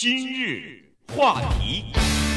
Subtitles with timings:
[0.00, 0.80] 今日
[1.12, 1.86] 话题，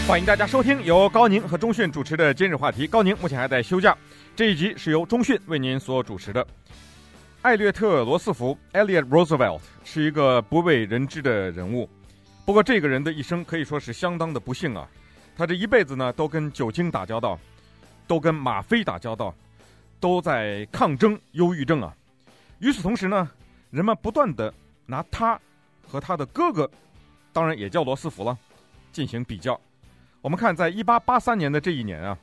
[0.08, 2.88] 欢迎大家收听由高宁和钟迅主持的今日话题。
[2.88, 3.96] 高宁目前还在休假，
[4.36, 6.44] 这一集是由钟迅为您所主持的。
[7.44, 11.88] 艾略特·罗斯福 （Elliot Roosevelt） 是一个不为人知的人物，
[12.48, 14.90] 不过这个人的一生可以说是相当的不幸啊。
[15.38, 17.38] 他这一辈子呢，都跟酒精打交道，
[18.08, 19.32] 都跟吗啡打交道，
[20.00, 21.96] 都在抗争忧郁症啊。
[22.58, 23.30] 与此同时呢，
[23.70, 24.52] 人们不断的
[24.88, 25.40] 拿他
[25.88, 26.68] 和他的哥哥。
[27.34, 28.38] 当然也叫罗斯福了，
[28.92, 29.60] 进行比较。
[30.22, 32.18] 我们看，在一八八三年的这一年啊，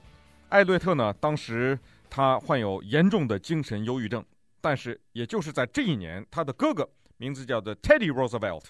[0.51, 1.79] 艾略特呢，当时
[2.09, 4.25] 他患有严重的精神忧郁症，
[4.61, 8.65] 但是也就是在这一年，他的哥哥名字叫做 Teddy Roosevelt，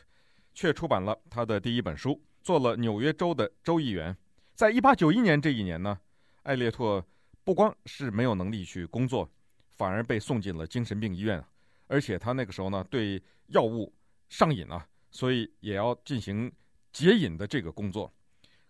[0.55, 4.17] 却出版了他的第一本书，做了纽约州的州议员。
[4.55, 5.99] 在一八九一年这一年呢，
[6.45, 7.05] 艾略特
[7.45, 9.29] 不光是没有能力去工作，
[9.77, 11.45] 反而被送进了精神病医院，
[11.87, 13.93] 而且他那个时候呢，对药物
[14.29, 14.87] 上瘾啊。
[15.11, 16.53] 所以也要进行
[16.93, 18.13] 解瘾的这个工作，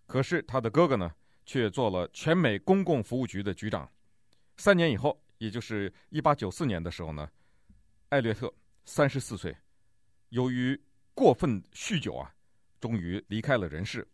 [0.05, 1.11] 可是他的哥哥呢，
[1.45, 3.89] 却做了全美公共服务局的局长。
[4.57, 7.29] 三年以后，也就是一八九四年的时候呢，
[8.09, 8.53] 艾略特
[8.85, 9.55] 三十四岁，
[10.29, 10.79] 由于
[11.13, 12.33] 过分酗酒啊，
[12.79, 14.07] 终于离开了人世。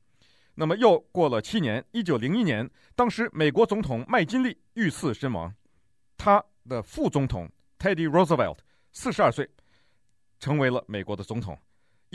[0.56, 5.54] 那么又过了七年，一九零一年，当时美国总统麦金利遇刺身亡，
[6.18, 8.60] 他的副总统 Teddy Roosevelt
[8.92, 9.50] 四十二岁，
[10.40, 11.60] 成为了美国的总统。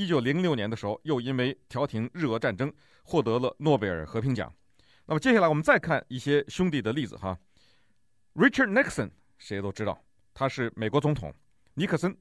[0.01, 4.51] 一九零六年的时候，又因为调停日俄战争获得了诺贝尔和平奖。
[5.05, 7.39] 那么接下来我们再看一些兄弟的例子哈。
[8.35, 11.35] Richard Nixon 谁都知道，他是美国总统
[11.75, 12.17] 尼克森，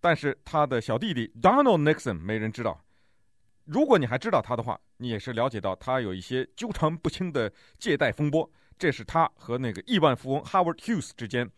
[0.00, 2.84] 但是他的小弟弟 Donald Nixon 没人知道。
[3.64, 11.48] 如果你还知道他的话，你也是了解到他有一些纠缠不清的借贷风波，这是他和那个亿万富翁 Howard Hughes 之间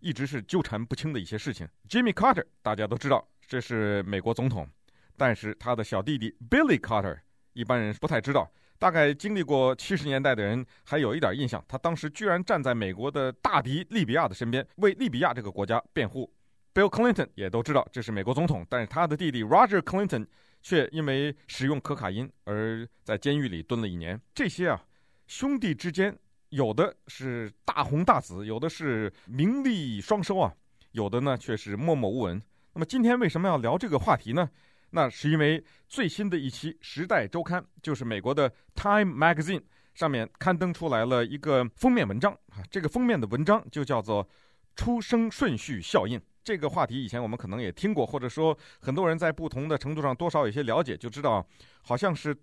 [0.00, 1.66] 一直是纠缠不清的一些事情。
[1.88, 4.68] Jimmy Carter 大家都知道，这是美国总统。
[5.16, 7.18] 但是他的小弟弟 Billy Carter，
[7.52, 8.50] 一般人不太知道。
[8.78, 16.30] 大概经历过七十年代的人还有一点印象，他当时居然站在美国的大敌利比亚的身边，为利比亚这个国家辩护。
[16.74, 20.26] Bill Clinton 也都知道这是美国总统，但是他的弟弟 Roger Clinton
[20.60, 24.20] 却因为使用可卡因而在监狱里蹲了一年。
[24.34, 24.84] 这些啊，
[25.26, 26.14] 兄弟之间
[26.50, 30.52] 有的是大红大紫，有的是名利双收啊，
[30.92, 32.42] 有的呢却是默默无闻。
[32.74, 34.50] 那么今天为什么要聊这个话题呢？
[34.96, 39.60] 那是因为最新的一期《时代周刊》，就是美国的《Time Magazine》
[39.92, 42.64] 上面刊登出来了一个封面文章啊。
[42.70, 44.26] 这个封面的文章就叫做
[44.74, 46.18] “出生顺序效应”。
[46.42, 51.46] 这个话题以前我们可能也听过，或者说很多人在不同的程度上多少有些了解，就知道
[51.82, 52.34] 好像是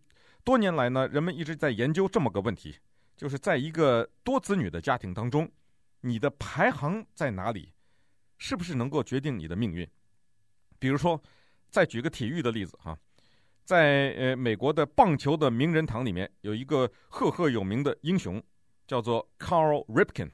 [0.43, 2.77] 多年来呢，人们一直在研究这么个问题，
[3.17, 5.51] 就是在一个多子女的家庭当中，
[6.01, 7.73] 你的排行在哪里，
[8.37, 9.89] 是不是能够决定你的命运？
[10.77, 11.19] 比如说。
[11.73, 12.95] 再举个体育的例子哈，
[13.63, 18.39] 在呃美国的棒球的名人堂里面有一个赫赫有名的英雄，
[18.85, 20.29] 叫做 Carl Ripken，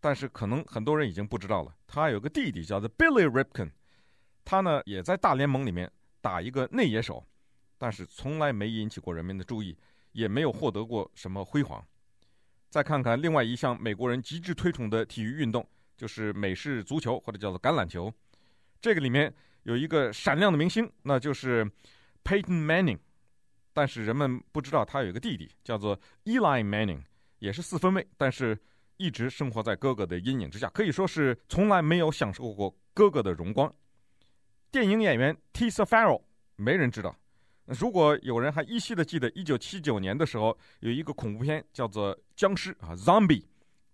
[0.00, 3.70] 但是可能很多人已经不知道了，他有个弟弟叫做 Billy Ripken，
[4.44, 5.90] 他呢也在大联盟里面
[6.20, 7.26] 打一个内野手，
[7.78, 9.74] 但是从来没引起过人们的注意，
[10.12, 11.82] 也没有获得过什么辉煌。
[12.68, 15.66] 再看看另外一项美国人极致推崇的体育运动，
[15.96, 18.12] 就是美式足球或者叫做橄榄球，
[18.78, 19.34] 这个里面。
[19.64, 21.70] 有一个闪亮的明星，那就是
[22.22, 22.98] Peyton Manning，
[23.72, 27.02] 但是人们不知道他有一个弟弟叫做 Eli Manning，
[27.38, 28.58] 也是四分卫，但是
[28.96, 33.74] 一直生活在哥哥的阴影之下，可以说是从来没有享受过哥哥的荣光。
[34.70, 36.22] 电影演员 Tisa Farrow
[36.56, 37.16] 没人知道，
[37.66, 43.44] 如果有人还依稀的记得，一九七九年的时候有一个恐怖片叫做《僵尸》啊，Zombie，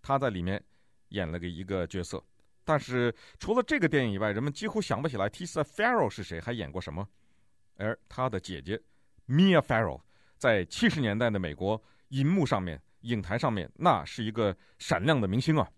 [0.03, 0.63] 他在里面
[1.11, 2.23] 演了个一个角色。
[2.71, 7.05] 但是除了这个电影以外，人们几乎想不起来 Tisa Farrow 是谁，还演过什么。
[7.79, 8.81] 而他的姐姐
[9.27, 10.01] Mia Farrow
[10.37, 15.69] 在七十年代的美国银幕上面、影坛上面，那是一个闪亮的明星啊。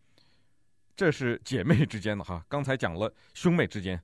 [0.95, 3.99] 这是姐妹之间的哈，刚才讲了兄妹之间。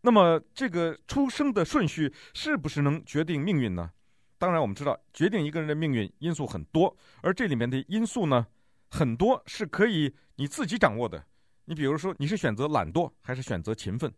[0.00, 3.92] 那么这个出生的顺序是不是能决定命运呢？
[4.38, 8.46] 当然，我们知道决定一个人的命运因素很多，而这里面的因素呢，
[8.88, 11.26] 很多是可以你自己掌握的。
[11.64, 14.12] 你比如说，你是选择懒惰还是选择勤奋？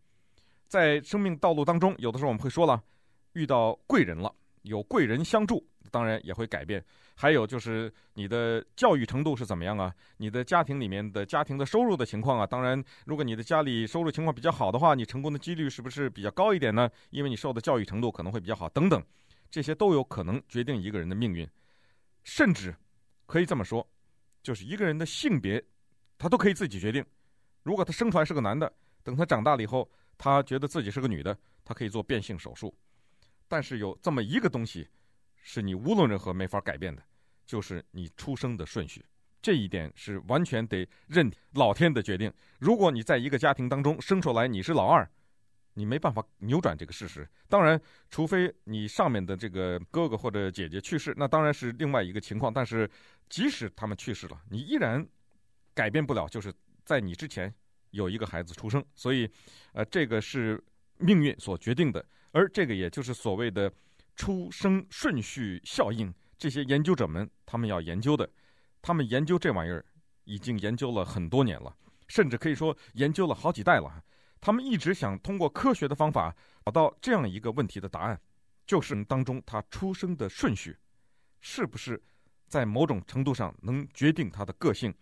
[0.67, 2.83] 在生命道路当中，有的时候我们会说了，
[3.35, 6.85] 遇到贵人了，有贵人相助，当然也会改变。
[7.15, 9.95] 还有就是你的教育程度是怎么样啊？
[10.17, 12.47] 你的家庭里面的家庭的收入的情况啊？
[12.47, 16.91] 当然，如果你的家里收入情况比较好的话，你成功的几率是不是比较高一点呢？
[17.11, 19.01] 因为你受的教育程度可能会比较好，等等，
[19.51, 21.49] 这些都有可能决定一个人的命运。
[22.25, 22.75] 甚至
[23.27, 23.87] 可以这么说，
[24.43, 25.63] 就是一个人的性别，
[26.19, 27.05] 他都可以自己决定。
[27.65, 28.73] 如果他生出来是个男的，
[29.03, 32.73] 等他长大了以后，他觉得自己是个女的，他可以做变性手术。
[33.49, 34.89] 但是有这么一个东西，
[35.43, 37.03] 是你无论如何没法改变的，
[37.45, 39.05] 就是你出生的顺序。
[39.43, 42.33] 这一点是完全得认老天的决定。
[42.59, 45.07] 如果你在一个家庭当中生出来你是老二，
[45.75, 47.29] 你没办法扭转这个事实。
[47.49, 47.79] 当然，
[48.09, 52.53] 除非你上面的这个哥哥或者姐姐去世，那当然是另外一个情况。
[52.53, 52.89] 但是，
[53.29, 55.07] 即使他们去世了，你依然
[55.75, 56.51] 改变不了，就是
[56.85, 57.53] 在你之前
[57.91, 58.85] 有一个孩子出生。
[58.95, 59.29] 所以，
[59.73, 60.63] 呃，这个是
[60.99, 62.05] 命运所决定的。
[62.33, 63.73] 而这个也就是所谓的
[64.17, 68.29] 出生顺序效应，这些研究者们他们要研究的。
[68.83, 69.85] 他们研究这玩意儿
[70.25, 71.75] 已经研究了很多年了，
[72.07, 74.03] 甚至可以说研究了好几代了。
[74.41, 78.21] 他们一直想通过科学的方法找到这样一个问题的答案，
[78.67, 80.77] 就是当中他出生的顺序
[81.41, 82.03] 是不是
[82.47, 84.93] 在某种程度上能决定他的个性？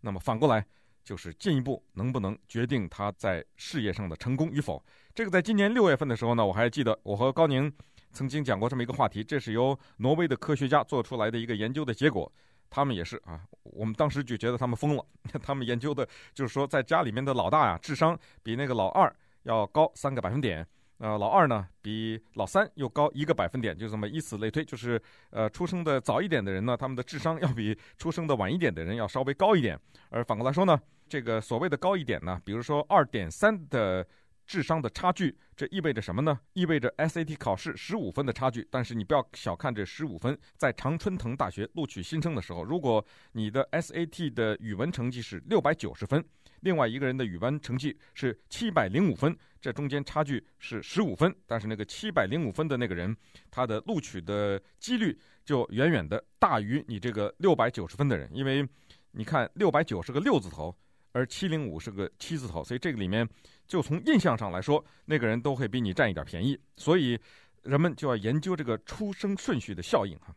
[0.00, 0.66] 那么反过来
[1.08, 4.84] 就是进一步能不能决定他在事业上的成功与否？
[5.14, 7.72] 这个在今年六月份的时候呢，我还记得我和高宁
[8.12, 12.30] 曾经讲过这么一个话题，这是由挪威的科学家做出来的一个研究的结果。
[12.68, 15.06] 他们也是啊，我们当时就觉得他们疯了。
[15.42, 19.10] 他们研究的就是说，在家里面的老大呀，智商比那个老二
[19.44, 20.66] 要高三个百分点。
[20.98, 24.64] 呃，老二呢比老三又高一个百分点，就这么以此类推。
[24.64, 25.00] 就是
[25.30, 29.78] 呃，出生的早一点的人呢，他们的智商要比出生的晚一点的人要稍微高一点。
[30.10, 30.78] 而反过来说呢，
[31.08, 34.06] 这个所谓的高一点呢，比如说二点三的。
[34.48, 36.40] 智商的差距，这意味着什么呢？
[36.54, 38.66] 意味着 SAT 考试十五分的差距。
[38.70, 46.24] 但是你不要小看这十五分，在常春藤大学录取新生的时候，如果你的 SAT 的语文成绩是六百九十分，
[46.60, 51.34] 另外一个人的语文成绩是七百零五分，这中间差距是十五分。
[51.46, 53.16] 但是那个七百零五分的那个人，
[53.50, 58.66] 他的录取的几率就远远的大于你这个六百九十分的人，因为
[59.12, 60.74] 你看六百九是个六字头。
[61.12, 63.26] 而七零五是个七字头，所以这个里面
[63.66, 66.56] 就从印象上来说，那个人都会比你占一点便宜。
[66.76, 67.18] 所以
[67.62, 70.36] 人们就要研究这个出生顺序的效应哈。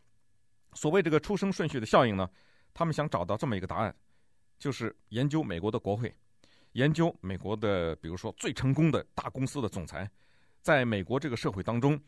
[0.73, 2.27] 所谓这个出生顺序的效应呢，
[2.73, 3.93] 他们想找到这么一个答案，
[4.57, 6.11] 就是研究美国的国会，
[6.73, 10.09] 研究美国的，比如说最成功的大公司的总裁，
[10.61, 11.99] 在美国这个社会当中，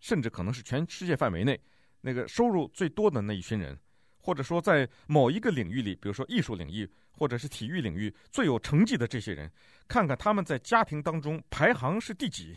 [0.00, 1.60] 甚至可能是全世界范围内
[2.00, 3.78] 那个收入最多的那一群人，
[4.18, 6.90] 或者说在某一个领域里，比如说艺术领域。
[7.18, 9.50] 或者是体育领域最有成绩的这些人，
[9.88, 12.54] 看看他们在家庭当中排行是第几，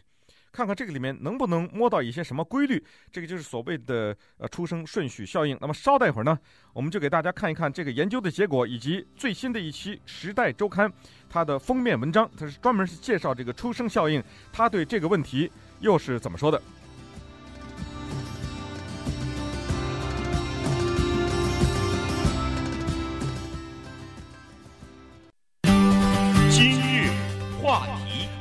[0.51, 2.83] 看看这个里面能不能摸到一些什么规律。
[3.11, 5.57] 这个就是所谓的呃出生顺序效应。
[5.61, 6.37] 那么稍待一会儿呢，
[6.73, 10.89] 我们就给大家看一看这个研究的结果，以及最新的一期《时代周刊》
[11.29, 16.61] 它的封面文章，它是专门是介绍这个出生效应，它对这个问题又是怎么说的。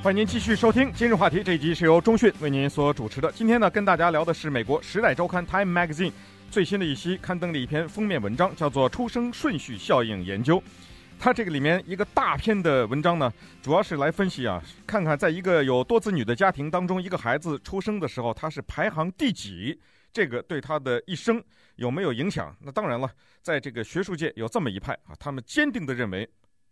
[0.08, 1.42] 欢迎您继续收听今日话题。
[1.44, 3.30] 这一集是由中讯为您所主持的。
[3.32, 6.10] 今天呢，跟大家聊的是美国《时代周刊》（Time Magazine）
[6.50, 10.56] 最新的一期刊登的一篇封面文章，叫做《出生顺序效应研究》。
[11.18, 19.78] 它这个里面一个大篇的文章呢，主要是来分析啊，看看在一个有多子女的家庭当中，一个孩子出生的时候，他是排行第几，
[20.10, 21.38] 这个对他的一生
[21.76, 22.56] 有没有影响？
[22.62, 23.10] 那当然了，
[23.42, 26.26] 在这个学术界有这么一派啊，他们坚定地认为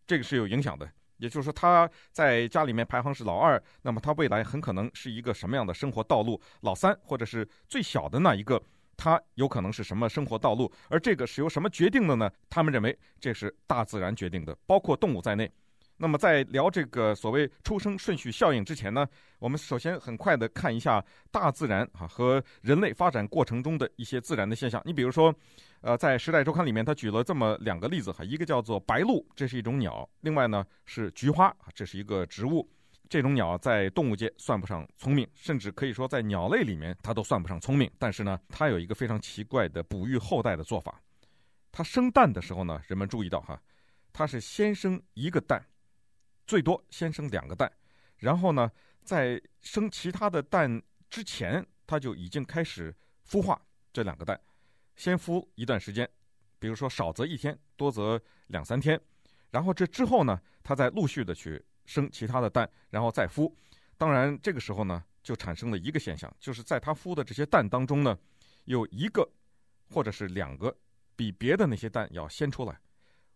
[0.06, 0.88] 这个是有影响的。
[1.18, 6.40] 也就是说，他在家里面排行是老二，那么他未来很可能是一个什么样的生活道路？
[6.60, 8.62] 老三或者是最小的那一个，
[8.96, 10.70] 他有可能是什么生活道路？
[10.88, 12.30] 而这个是由什么决定的呢？
[12.50, 15.50] 他们认为这是大自然决定的，包括动物在内。
[15.96, 19.06] 那么在聊这个所谓出生顺序效应之前呢，
[19.38, 24.82] 我们首先很快的看一下大自然啊和人类发展过程中的一些自然的现象。
[24.84, 25.34] 你比如说。
[25.82, 32.68] 呃，在《时代周刊》里面，他举了这么两个例子哈，一个叫做白鹭，这是一种鸟；另外呢是菊花，这是一个植物。
[33.08, 37.88] 这种鸟在动物界算不上聪明，甚至可以说在鸟类里面它都算不上聪明。
[38.00, 41.00] 但是呢，它有一个非常奇怪的哺育后代的做法。
[41.70, 43.60] 它生蛋的时候呢，人们注意到哈，
[44.12, 45.64] 它是先生一个蛋，
[46.46, 47.70] 最多先生两个蛋，
[48.18, 48.70] 然后呢，
[49.02, 52.94] 在生其他的蛋之前，它就已经开始
[53.28, 53.60] 孵化
[53.92, 54.40] 这两个蛋。
[54.94, 56.08] 先孵一段时间，
[56.58, 58.98] 比如说少则一天，多则两三天，
[59.50, 63.52] 然后这之后呢，它再陆续的去生其他的蛋，然后再孵。
[63.98, 68.16] 当然，这个时候呢，就产生了一个现象，就是在它孵的这些蛋当中呢，
[68.64, 69.28] 有一个
[69.90, 70.74] 或者是两个
[71.16, 72.80] 比别的那些蛋要先出来。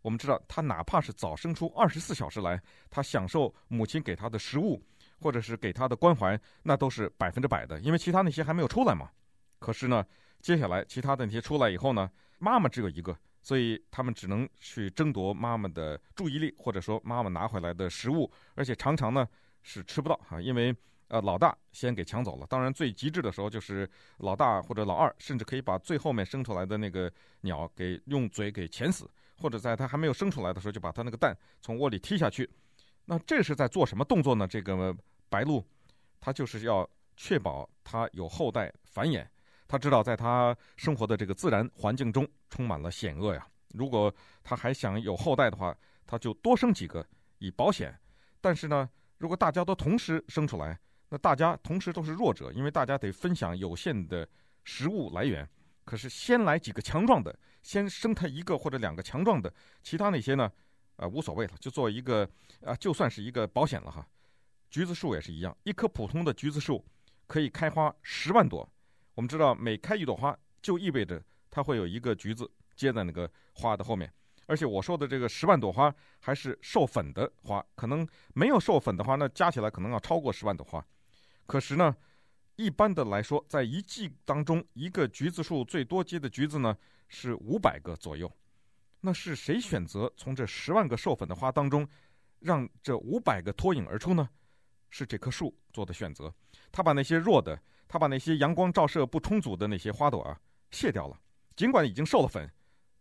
[0.03, 4.83] 我们知道，他哪怕是早生出二十四小时来，他享受母亲给他的食物
[5.21, 9.11] 或者是给他的关怀，那都是百分之百的，因为其他那些还没有出来嘛。
[9.59, 10.05] 可是呢，
[10.41, 19.29] 接下来，其他的那些出来以后呢，妈妈只有一个，所以他们只能去争夺妈妈的注意力，或者说妈妈拿回来的食物，而且常常呢
[19.63, 20.75] 是吃不到哈，因为
[21.09, 22.47] 呃，老大先给抢走了。
[22.47, 23.87] 当然，最极致的时候就是
[24.19, 32.49] 老大或者老二，甚至可以把最后面生出来的那个鸟给用嘴给钳死，或者在它还没有生出来的时候就把它那个蛋从窝里踢下去。
[33.07, 34.47] 那这是在做什么动作呢？
[34.47, 34.95] 这个
[35.29, 35.65] 白鹭，
[36.21, 39.27] 它就是要确保它有后代繁衍。
[39.67, 43.47] 它知道在它生活的这个自然环境中充满了险恶呀。
[43.73, 47.05] 如果它还想有后代的话，它就多生几个
[47.39, 47.99] 以保险。
[48.41, 50.79] 但是呢，如果大家都同时生出来，
[51.09, 54.29] 那大家同时都是弱者，因为大家得分享有限的
[54.65, 55.49] 食物来源。
[55.91, 60.45] 可是先来几个强壮的，先生他一个或者两个强壮的，其他那些呢，
[60.95, 62.23] 啊、呃、无所谓了，就做一个
[62.65, 64.07] 啊，就算是一个保险了哈。
[64.71, 66.87] 橘子树也是一样，一棵普通的橘子树
[67.27, 68.73] 可以开花十万朵。
[69.17, 71.21] 我们知道每开一朵花，就意味着
[71.51, 74.09] 它会有一个橘子接在那个花的后面。
[74.47, 80.87] 而且我说的这个十万朵花还是授粉的花，可能没有授粉的话，那加起来可能要超过十万朵花。
[81.47, 81.97] 可是呢，
[82.61, 86.77] 一般的来说，在一季当中，一个橘子树最多结的橘子呢
[87.09, 88.31] 是五百个左右。
[89.01, 91.89] 那是谁选择从这十万个授粉的花当中，
[92.41, 94.29] 让这五百个脱颖而出呢？
[94.91, 96.31] 是这棵树做的选择。
[96.71, 100.39] 他把那些弱的，他把那些阳光照射不充足的那些花朵啊
[100.71, 101.19] 卸掉了。
[101.57, 102.47] 尽管已经授了粉，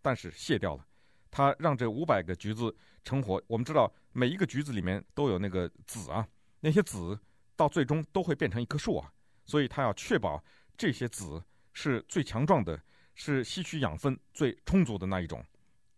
[0.01, 0.87] 但是卸掉了。
[1.29, 2.73] 他让这五百个橘子
[3.03, 3.43] 成活。
[3.47, 6.25] 我们知道每一个橘子里面都有那个籽啊，
[6.61, 7.19] 那些籽。
[7.55, 9.11] 到最终都会变成一棵树啊，
[9.49, 10.41] 所以他要确保
[10.77, 12.79] 这些籽是最强壮的，
[13.15, 15.43] 是吸取养分最充足的那一种。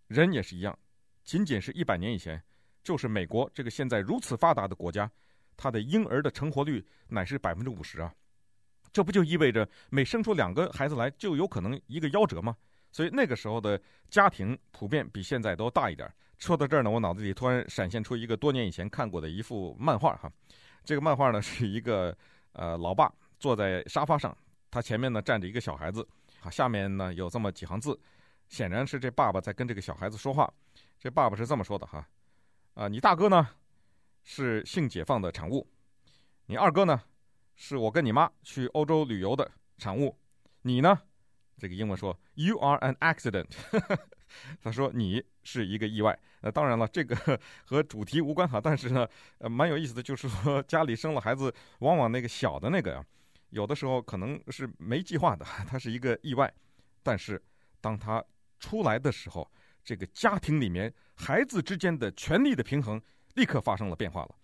[0.07, 0.77] 人也是一样，
[1.25, 2.41] 仅仅是一百年以前，
[2.81, 5.11] 就是美国这个现在如此发达的国家，
[5.57, 8.13] 它的婴儿的成活率乃是百分之五十啊，
[8.93, 12.55] 这不就意味着每生出两个孩子来就有可能一个夭折吗？
[12.93, 16.09] 所以那个时候的家庭普遍比现在都大一点。
[16.37, 20.31] 说到这儿呢，我脑子里突然闪现出一个多年以前看过的一幅漫画哈。
[20.83, 22.17] 这个漫画呢，是一个
[22.53, 24.37] 呃老爸坐在沙发上，
[24.69, 26.07] 他前面呢站着一个小孩子，
[26.39, 27.99] 好，下面呢有这么几行字，
[28.47, 30.51] 显然是这爸爸在跟这个小孩子说话。
[30.99, 32.07] 这爸爸是这么说的哈，
[32.75, 33.49] 啊，你大哥呢
[34.23, 35.67] 是性解放的产物，
[36.45, 37.01] 你二哥呢
[37.55, 40.15] 是我跟你妈去欧洲旅游的产物，
[40.61, 41.01] 你呢，
[41.57, 43.47] 这个英文说 You are an accident。
[44.63, 46.17] 他说：“你是一个意外。
[46.39, 48.61] 那当然了，这个 和主题无关哈。
[48.63, 49.05] 但是呢，
[49.39, 53.05] 呃，蛮有意思的，就是说家里生了孩子，往往那个小的那个呀，
[53.51, 56.51] 有的时候可能是没计划的，他是一个意外。
[57.01, 57.41] 但是
[57.79, 58.21] 当他
[58.59, 59.49] 出来的时候，
[59.83, 63.01] 这个家庭里面孩子之间的权力的平衡
[63.35, 64.35] 立刻发生了变化了。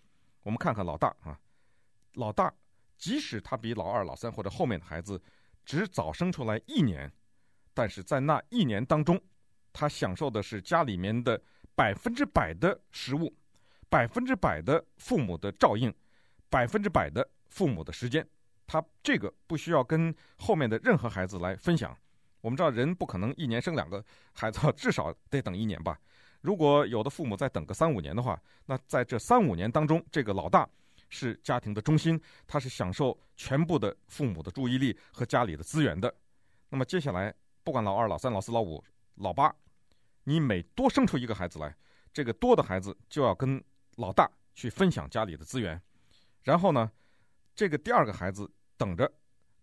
[0.42, 1.38] 我们看看老大啊，
[2.14, 2.50] 老大
[2.96, 5.20] 即使他比老二、老三或者后面的孩子
[5.64, 7.12] 只早生出来一年，
[7.74, 9.20] 但是在那一年当中。”
[9.70, 11.40] 他享受的是家里面的
[11.76, 13.32] 百分之百的食物，
[13.88, 15.94] 百分之百的父母的照应，
[16.48, 18.26] 百分之百的父母的时间。
[18.68, 21.96] 他这个不需要跟后面的任何孩子来分享。
[22.40, 25.98] 我们知道人不可能一年生两个孩子，至少得等一年吧。
[26.40, 30.68] 如果有的父母再等个三五年的话，那在这三五年当中，这个老大
[31.08, 36.14] 是家庭的中心，他是享受全部的父母的注意力和家里的资源的。
[36.68, 37.34] 那么接下来，
[37.64, 38.84] 不管老二、老三、老四、老五。
[39.20, 39.52] 老八，
[40.22, 41.74] 你每多生出一个孩子来，
[42.12, 43.60] 这个多的孩子就要跟
[43.96, 45.82] 老大去分享家里的资源，
[46.44, 46.88] 然后呢，
[47.52, 48.48] 这个第二个孩子
[48.78, 49.12] 等着，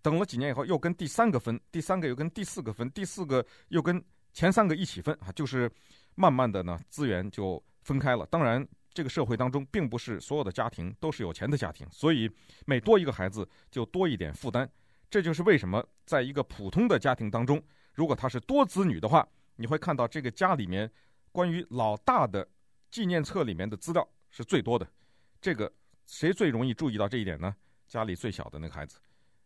[0.03, 4.03] 等了几年以后又跟第三个分，第三个又跟第四个分，第四个又跟
[4.34, 5.72] 前三个一起分啊，就是
[6.13, 8.25] 慢慢的呢资源就分开了。
[8.27, 12.29] 当然，这个社会当中并不是所有的家庭都是有钱的家庭，所以
[12.65, 14.69] 每多一个孩子就多一点负担。
[15.10, 17.62] 这就是为什么在一个普通的家庭当中，
[17.93, 20.91] 如果他是多子女的话，你会看到这个家里面
[21.31, 22.45] 关于老大的
[22.91, 24.86] 纪念册里面的资料是最多的。
[25.39, 25.72] 这个
[26.05, 27.55] 谁最容易注意到这一点呢？
[27.87, 28.99] 家里最小的那个孩子。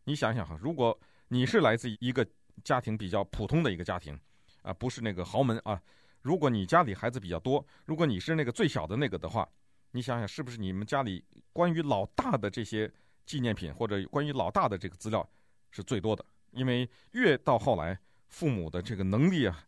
[0.04, 2.26] 你想想哈，如果你是来自一个
[2.64, 4.20] 家庭比较普通的一个家庭，
[4.62, 5.82] 啊，不是那个豪门啊，
[6.22, 9.48] 如果你家里孩子比较多，如果你是那个最小的那个的话，
[9.92, 12.92] 你想想是不是你们家里关于老大的这些
[13.26, 15.28] 纪念品或者关于老大的这个资料
[15.72, 16.26] 是最多的？
[16.52, 19.66] 因为越到后来，父母的这个能力啊。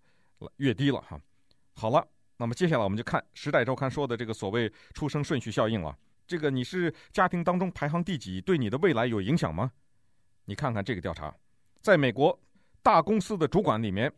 [0.58, 1.22] 越低了哈，
[1.76, 2.04] 好了，
[2.38, 5.96] 那么接下来我们就看《时代周刊》说的这个所谓出生顺序效应了。
[6.32, 9.70] 这个你是家庭当中排行第几，对你的未来有影响吗？
[10.46, 11.36] 你看看这个调查，
[11.82, 12.40] 在美国
[12.82, 14.10] 大公司的主管里面，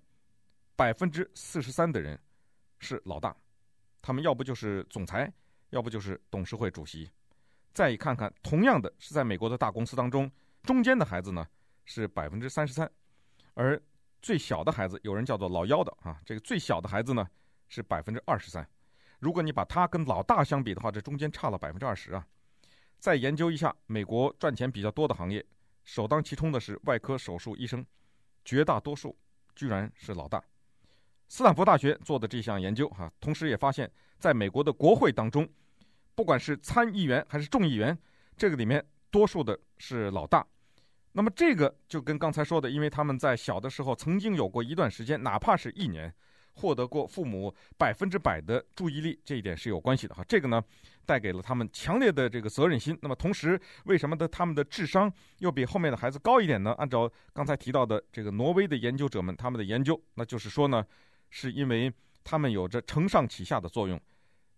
[0.75, 2.20] 百分之四十三的人
[2.77, 3.36] 是老大，
[4.00, 5.34] 他们要不就是总裁，
[5.72, 7.10] 要不就是董事会主席。
[7.74, 11.43] 再一看看，同样的是在美国的大公司当中，中间的孩子呢
[11.84, 12.88] 是百分之三十三，
[13.55, 13.82] 而。
[14.22, 17.27] 最小的孩子，有人叫做老幺的啊，这个最小的孩子呢
[17.67, 18.65] 是百分之二十三。
[19.24, 22.27] 如果你把他跟老大相比的话，这中间差了百分之二十啊。
[23.00, 25.44] 再研究一下美国赚钱比较多的行业，
[25.86, 27.86] 首当其冲的是外科手术医生，
[28.44, 29.18] 绝大多数
[29.56, 30.44] 居然是老大。
[31.30, 33.89] 斯坦福大学做的这项研究，哈，同时也发现，
[34.20, 35.48] 在美国的国会当中，
[36.15, 37.98] 不管是参议员还是众议员，
[38.36, 40.46] 这个里面多数的是老大。
[41.13, 46.13] 那么这个就跟刚才说的，因为他们在小的时候曾经有过一段时间，哪怕是一年。
[46.55, 50.24] 获得过父母百分之百的注意力，这一点是有关系的哈。
[50.27, 50.63] 这个呢，
[51.05, 52.98] 带给了他们强烈的这个责任心。
[53.01, 56.74] 那么同时，为什么的他们的智商又比后面的孩子高一点呢？
[56.77, 60.86] 按照刚才提到的这个挪威的研究者们他们的研究，那就是说呢，
[61.29, 61.91] 是因为
[62.24, 64.00] 他们有着承上启下的作用，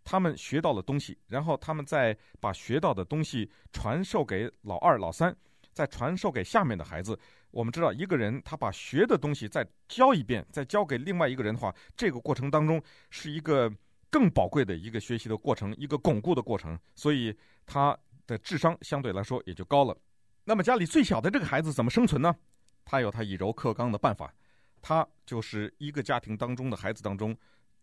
[0.04, 5.36] 他们学到了东西，然后他们再把学到的东西传授给老二、老三，
[5.72, 7.18] 再传授给下面的孩子。
[7.56, 13.72] 我们知道，一个人他把学的东西再教一遍，再教给另外一个人的话，这个过程当中是一个
[14.10, 17.34] 更宝贵的一个学习的过程，一个巩固的过程，所以
[17.66, 17.98] 他
[18.28, 19.98] 的智商相对来说也就高了。
[20.44, 22.36] 那么家里最小的这个孩子怎么生存呢？
[22.84, 24.34] 他有他以柔克刚的办法，
[24.82, 27.34] 他就是一个家庭当中的孩子当中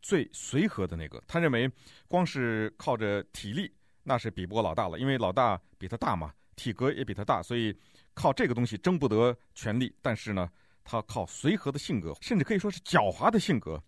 [0.02, 1.18] 最随和的那个。
[1.26, 1.66] 他认为，
[2.06, 7.74] 光是靠着体力那是比不过老大了，因为老大比他大嘛，体格也比他大，所以。
[8.14, 10.50] 靠这个东西争不得权力，但是呢，
[10.84, 13.82] 他靠随和的性格，甚至可以说是狡猾的性格，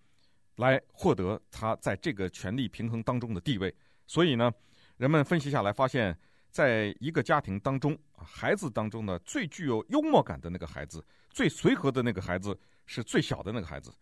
[0.57, 3.75] 来获得他在这个权力平衡当中的地位。
[4.07, 4.53] 所以呢，
[4.97, 6.17] 人们分析下来发现，
[6.51, 13.93] 在一个家庭当中，孩子当中呢，最具有幽默感的那个孩子，最随和的那个孩子，是最小的那个孩子。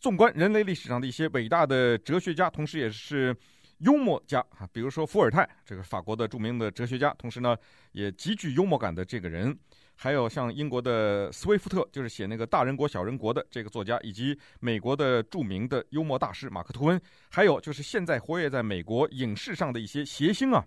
[0.00, 3.36] 纵观人类历史上的一些伟大的哲学家，同时也是。
[3.82, 7.56] 幽默家啊，比如说伏尔泰，这个法国的著名的哲学家，同时呢
[7.90, 9.56] 也极具幽默感的这个人，
[9.96, 20.64] 还有像英国的斯威夫特，就是写那个《大人国小人国》的这个作家，以及美国的著名的幽默大师马克吐温，还有就是现在活跃在美国影视上的一些谐星啊，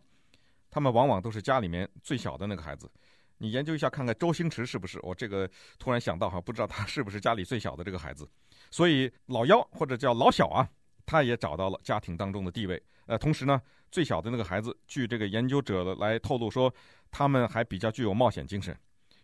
[0.70, 2.92] 他们往往都是家里面最小的那个孩子。
[3.38, 5.00] 你研究一下看看周星驰是不是？
[5.04, 8.28] 我这个突然想到哈，不知道他是不是家里最小的这个孩子。
[8.72, 10.68] 所以老幺或者叫老小啊，
[11.06, 12.82] 他也找到了家庭当中的地位。
[13.06, 16.74] 呃，同时呢，最小的那个孩子，据这个研究者来透露说，
[17.12, 18.78] 他们还比较具有冒险精神，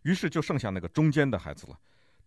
[0.03, 1.77] 于是就剩下那个中间的孩子了。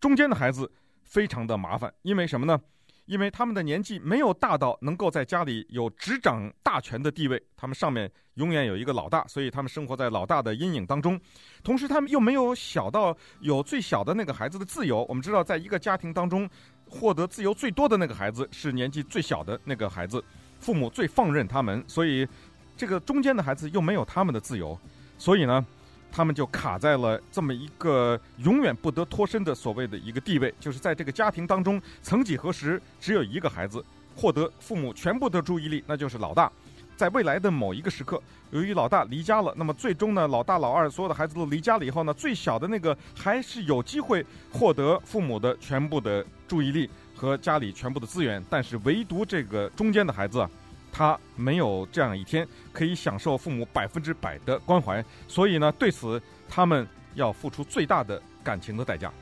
[0.01, 0.71] 中间的孩子
[1.03, 2.61] 非常的麻烦，因为什么呢？
[3.07, 11.21] 因为他们的年纪没有大到能够在家里有执掌大权的地位，他们上面永远有一个老大，所以他们生活在老大的阴影当中。
[11.63, 15.05] 同时，他们又没有小到有最小的那个孩子的自由。
[15.07, 16.49] 我们知道，在一个家庭当中，
[16.89, 20.25] 获得自由最多的那个孩子是年纪最小的那个孩子。
[20.65, 22.27] 父母最放任他们，所以
[22.75, 24.79] 这个中间的孩子又没有他们的自由，
[25.19, 25.63] 所以呢，
[26.11, 33.85] 他们就卡在了这么一个永远不得脱身的所谓的一个地位，就是在这个家庭当中，曾几何时只有一个孩子
[34.17, 36.51] 获得父母全部的注意力，那就是老大。
[36.97, 38.23] 在未来的某一个时刻，
[38.53, 46.89] 由于老大离家了，那么最终呢，老大、老二所有的孩子都离家了以后呢，最小的那个还是有机会获得父母的全部的注意力。
[47.15, 50.47] 和家里全部的资源，但是唯独这个中间的孩子，
[50.93, 59.13] 他没有这样一天可以享受父母百分之百的关怀，所以呢，对此他们要付出最大的感情的代价。